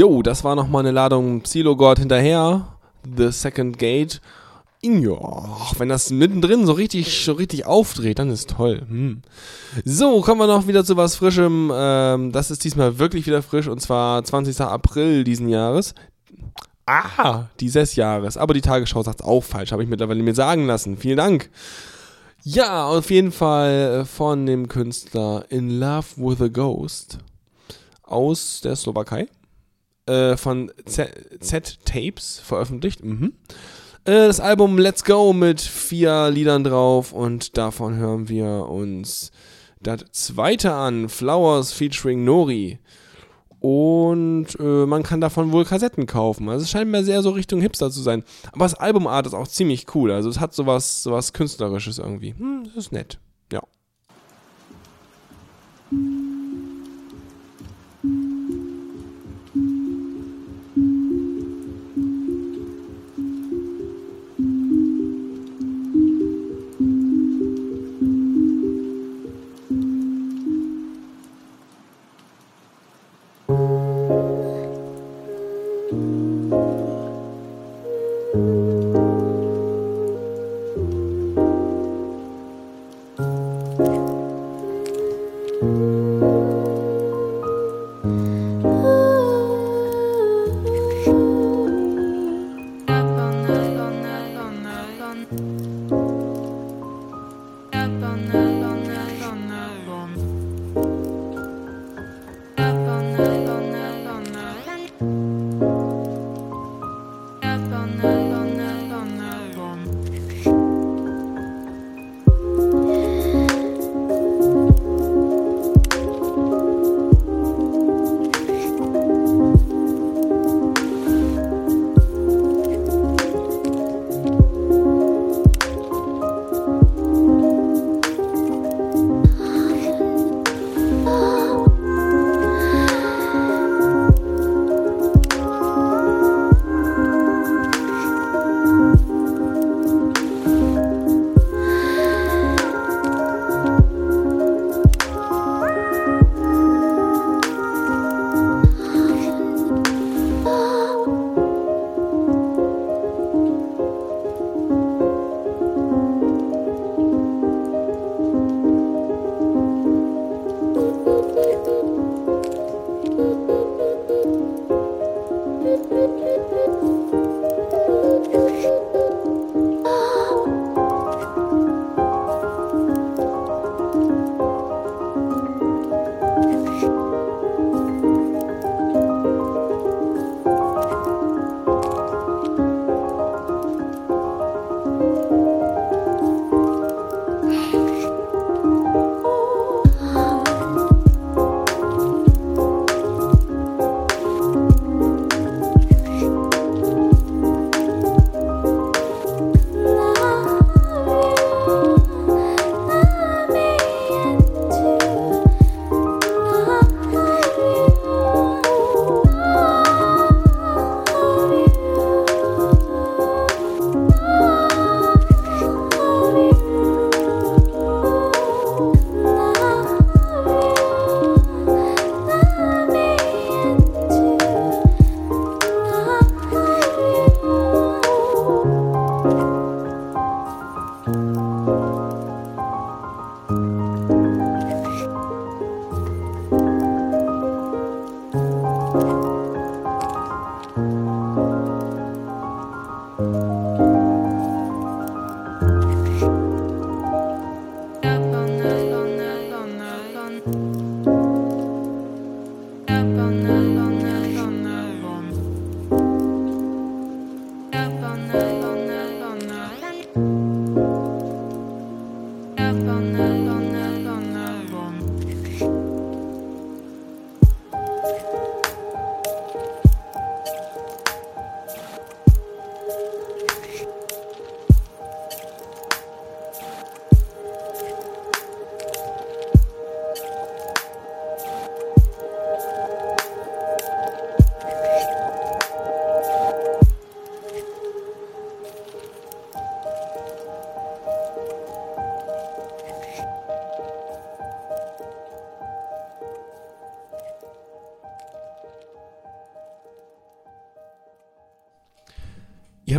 [0.00, 2.68] Jo, das war nochmal eine Ladung Psylogod hinterher.
[3.04, 4.22] The Second Gate.
[4.80, 5.18] Ja,
[5.76, 8.80] wenn das mittendrin so richtig, so richtig aufdreht, dann ist toll.
[8.88, 9.20] Hm.
[9.84, 11.70] So, kommen wir noch wieder zu was Frischem.
[11.74, 14.62] Ähm, das ist diesmal wirklich wieder frisch und zwar 20.
[14.62, 15.94] April diesen Jahres.
[16.86, 18.38] Ah, dieses Jahres.
[18.38, 20.96] Aber die Tagesschau sagt auch falsch, habe ich mittlerweile mir sagen lassen.
[20.96, 21.50] Vielen Dank.
[22.42, 27.18] Ja, auf jeden Fall von dem Künstler In Love with a Ghost
[28.02, 29.28] aus der Slowakei.
[30.10, 33.04] Äh, von Z-Tapes veröffentlicht.
[33.04, 33.32] Mhm.
[34.04, 39.30] Äh, das Album Let's Go mit vier Liedern drauf und davon hören wir uns
[39.80, 42.80] das zweite an, Flowers featuring Nori.
[43.60, 46.48] Und äh, man kann davon wohl Kassetten kaufen.
[46.48, 48.24] Also es scheint mir sehr so Richtung Hipster zu sein.
[48.50, 50.10] Aber das Albumart ist auch ziemlich cool.
[50.10, 52.34] Also es hat sowas, sowas Künstlerisches irgendwie.
[52.36, 53.20] Hm, das ist nett.
[53.52, 53.62] Ja.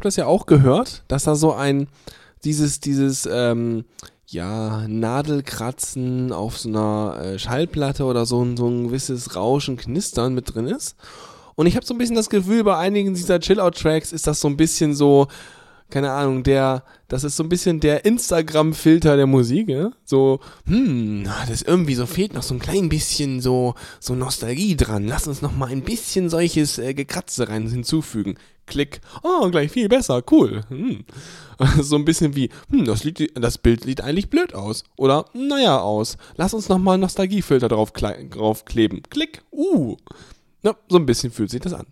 [0.01, 1.87] Habt das ja auch gehört, dass da so ein,
[2.43, 3.85] dieses, dieses, ähm,
[4.25, 10.55] ja, Nadelkratzen auf so einer äh, Schallplatte oder so, so ein gewisses Rauschen, Knistern mit
[10.55, 10.95] drin ist.
[11.53, 14.47] Und ich habe so ein bisschen das Gefühl, bei einigen dieser Chill-Out-Tracks ist das so
[14.47, 15.27] ein bisschen so,
[15.91, 19.91] keine Ahnung, der, das ist so ein bisschen der Instagram-Filter der Musik, ja?
[20.05, 24.76] So, hm, na, das irgendwie so fehlt noch so ein klein bisschen so, so Nostalgie
[24.76, 25.07] dran.
[25.07, 28.35] Lass uns noch mal ein bisschen solches äh, Gekratze rein hinzufügen.
[28.65, 30.61] Klick, oh, gleich viel besser, cool.
[30.69, 31.03] Hm.
[31.81, 34.84] So ein bisschen wie, hm, das, Lied, das Bild sieht eigentlich blöd aus.
[34.97, 36.18] Oder, naja, aus.
[36.35, 39.03] Lass uns noch mal einen Nostalgiefilter draufkleben.
[39.11, 39.95] Klick, uh.
[40.63, 41.85] Ja, so ein bisschen fühlt sich das an.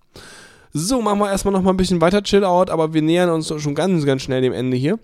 [0.72, 3.74] So, machen wir erstmal noch mal ein bisschen weiter Chill-Out, aber wir nähern uns schon
[3.74, 5.00] ganz, ganz schnell dem Ende hier.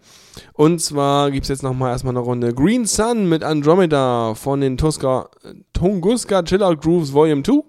[0.53, 4.61] Und zwar gibt es jetzt noch mal erstmal eine Runde Green Sun mit Andromeda von
[4.61, 5.29] den Tuska,
[5.73, 7.63] Tunguska Chill-Out Grooves Volume 2.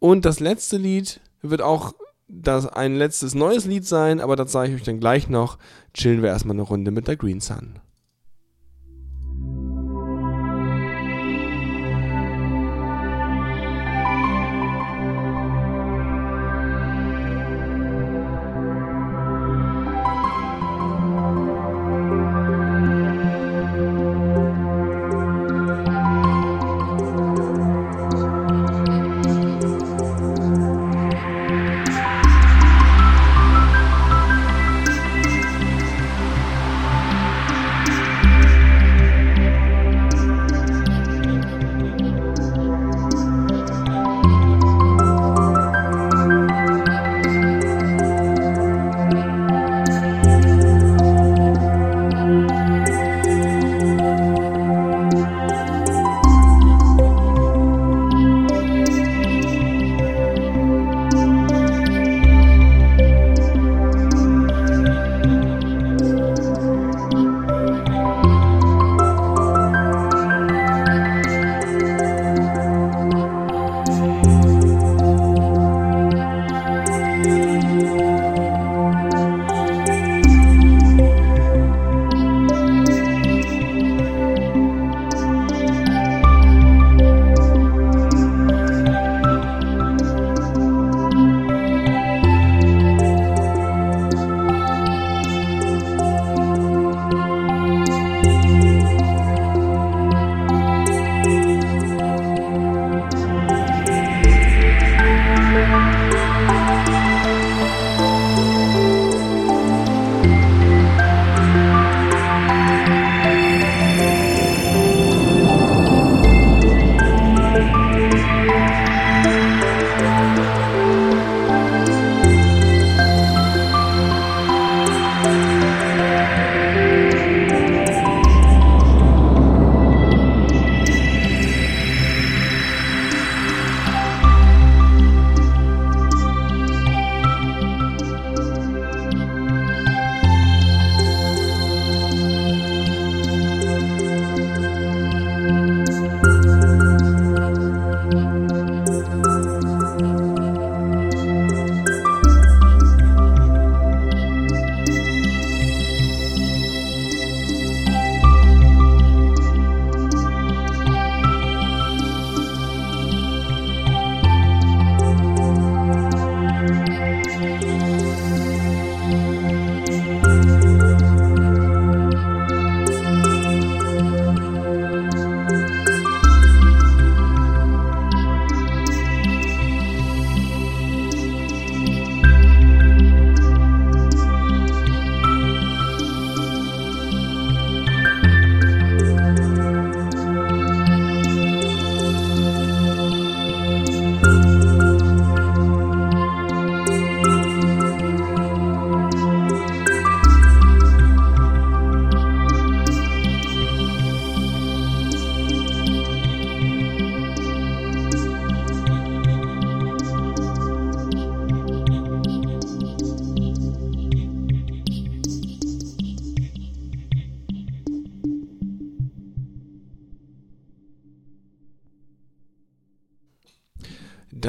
[0.00, 1.92] Und das letzte Lied wird auch
[2.28, 5.58] das ein letztes neues Lied sein, aber das sage ich euch dann gleich noch.
[5.92, 7.78] Chillen wir erstmal eine Runde mit der Green Sun.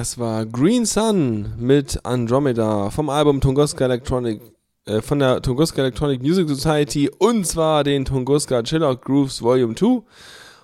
[0.09, 4.41] Das war Green Sun mit Andromeda vom Album Tunguska Electronic,
[4.85, 9.75] äh, von der Tunguska Electronic Music Society und zwar den Tunguska Chill Out Grooves Volume
[9.75, 10.01] 2.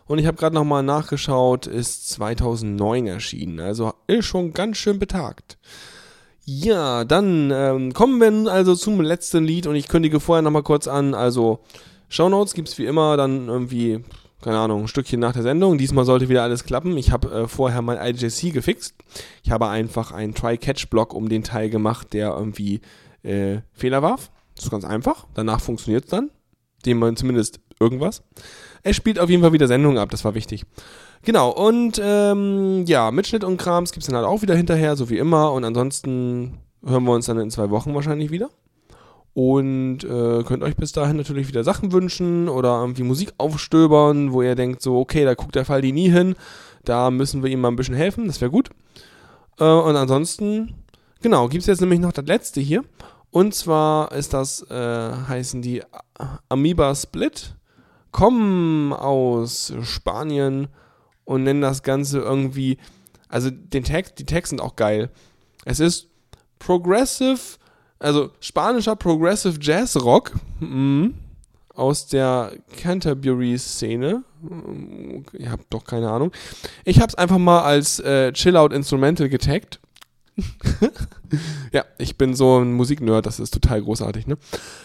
[0.07, 5.59] Und ich habe gerade nochmal nachgeschaut, ist 2009 erschienen, also ist schon ganz schön betagt.
[6.43, 10.63] Ja, dann ähm, kommen wir nun also zum letzten Lied und ich kündige vorher nochmal
[10.63, 11.13] kurz an.
[11.13, 11.59] Also,
[12.09, 14.03] Shownotes gibt es wie immer dann irgendwie,
[14.45, 15.79] keine Ahnung, ein Stückchen nach der Sendung.
[15.79, 16.95] Diesmal sollte wieder alles klappen.
[16.97, 18.93] Ich habe äh, vorher mein IJC gefixt.
[19.43, 22.81] Ich habe einfach einen Try-Catch-Block um den Teil gemacht, der irgendwie
[23.23, 24.29] äh, Fehler warf.
[24.53, 25.25] Das ist ganz einfach.
[25.33, 26.29] Danach funktioniert es dann.
[26.85, 28.21] Dem man zumindest irgendwas.
[28.83, 30.63] Es spielt auf jeden Fall wieder Sendungen ab, das war wichtig.
[31.23, 35.09] Genau, und ähm, ja, Mitschnitt und Krams gibt es dann halt auch wieder hinterher, so
[35.09, 35.53] wie immer.
[35.53, 38.51] Und ansonsten hören wir uns dann in zwei Wochen wahrscheinlich wieder.
[39.35, 44.41] Und äh, könnt euch bis dahin natürlich wieder Sachen wünschen oder irgendwie Musik aufstöbern, wo
[44.41, 46.35] ihr denkt, so, okay, da guckt der Faldi nie hin.
[46.85, 48.69] Da müssen wir ihm mal ein bisschen helfen, das wäre gut.
[49.59, 50.75] Äh, und ansonsten,
[51.21, 52.85] genau, gibt es jetzt nämlich noch das letzte hier.
[53.29, 55.83] Und zwar ist das, äh, heißen die
[56.47, 57.55] Amoeba Split,
[58.11, 60.69] kommen aus Spanien
[61.25, 62.77] und nennen das Ganze irgendwie,
[63.27, 65.09] also den Text, die Texte sind auch geil.
[65.65, 66.07] Es ist
[66.57, 67.57] Progressive,
[68.05, 71.15] also spanischer Progressive Jazz Rock mhm,
[71.73, 74.23] aus der Canterbury-Szene.
[75.33, 76.31] Ihr habt doch keine Ahnung.
[76.83, 79.79] Ich habe es einfach mal als äh, Chill-Out Instrumental getaggt.
[81.71, 84.37] ja, ich bin so ein Musiknerd, das ist total großartig, ne?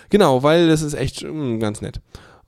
[0.08, 2.00] Genau, weil das ist echt mh, ganz nett.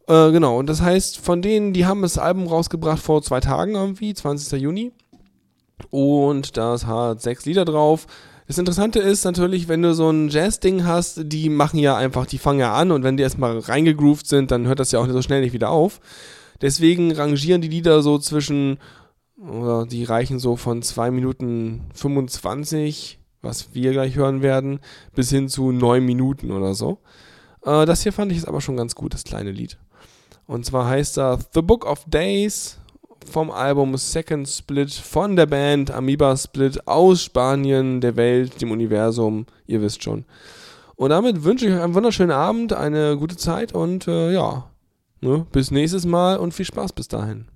[0.06, 3.74] Äh, genau, und das heißt, von denen, die haben das Album rausgebracht vor zwei Tagen
[3.74, 4.60] irgendwie, 20.
[4.60, 4.92] Juni.
[5.90, 8.06] Und das hat sechs Lieder drauf.
[8.52, 12.36] Das Interessante ist natürlich, wenn du so ein Jazz-Ding hast, die machen ja einfach, die
[12.36, 15.22] fangen ja an und wenn die erstmal reingegroovt sind, dann hört das ja auch so
[15.22, 16.00] schnell nicht wieder auf.
[16.60, 18.76] Deswegen rangieren die Lieder so zwischen,
[19.38, 24.80] oder die reichen so von 2 Minuten 25, was wir gleich hören werden,
[25.14, 26.98] bis hin zu 9 Minuten oder so.
[27.64, 29.78] Äh, das hier fand ich ist aber schon ganz gut, das kleine Lied.
[30.46, 32.76] Und zwar heißt das The Book of Days
[33.28, 39.46] vom Album Second Split von der Band Amoeba Split aus Spanien, der Welt, dem Universum,
[39.66, 40.24] ihr wisst schon.
[40.96, 44.70] Und damit wünsche ich euch einen wunderschönen Abend, eine gute Zeit und äh, ja,
[45.20, 47.51] ne, bis nächstes Mal und viel Spaß bis dahin.